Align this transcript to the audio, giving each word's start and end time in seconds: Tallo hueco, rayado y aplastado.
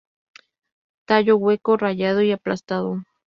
Tallo 1.05 1.37
hueco, 1.37 1.77
rayado 1.77 2.23
y 2.23 2.31
aplastado. 2.31 3.03